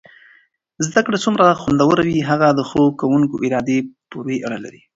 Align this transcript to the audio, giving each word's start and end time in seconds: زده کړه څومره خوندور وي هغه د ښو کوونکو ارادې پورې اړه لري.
زده 0.85 1.01
کړه 1.05 1.17
څومره 1.23 1.59
خوندور 1.61 1.97
وي 2.07 2.19
هغه 2.29 2.47
د 2.53 2.59
ښو 2.69 2.83
کوونکو 2.99 3.35
ارادې 3.47 3.77
پورې 4.11 4.35
اړه 4.47 4.59
لري. 4.65 4.81